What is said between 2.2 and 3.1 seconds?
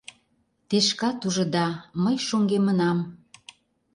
шоҥгемынам.